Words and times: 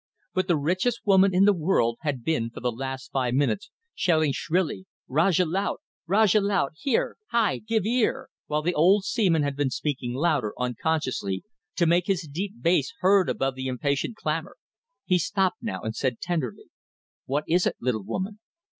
But 0.33 0.47
the 0.47 0.57
richest 0.57 1.01
woman 1.05 1.31
in 1.31 1.45
the 1.45 1.53
world 1.53 1.99
had 2.01 2.23
been 2.23 2.49
for 2.49 2.59
the 2.59 2.71
last 2.71 3.11
five 3.11 3.35
minutes 3.35 3.69
shouting 3.93 4.31
shrilly 4.31 4.87
"Rajah 5.07 5.45
Laut! 5.45 5.79
Rajah 6.07 6.41
Laut! 6.41 6.71
Hai! 7.29 7.59
Give 7.59 7.85
ear!" 7.85 8.27
while 8.47 8.63
the 8.63 8.73
old 8.73 9.03
seaman 9.03 9.43
had 9.43 9.55
been 9.55 9.69
speaking 9.69 10.15
louder, 10.15 10.55
unconsciously, 10.57 11.43
to 11.75 11.85
make 11.85 12.07
his 12.07 12.27
deep 12.31 12.53
bass 12.63 12.91
heard 13.01 13.29
above 13.29 13.53
the 13.53 13.67
impatient 13.67 14.15
clamour. 14.15 14.57
He 15.05 15.19
stopped 15.19 15.61
now 15.61 15.81
and 15.83 15.95
said 15.95 16.19
tenderly 16.19 16.71
"What 17.27 17.43
is 17.47 17.67
it, 17.67 17.75
little 17.79 18.03
woman?" 18.03 18.39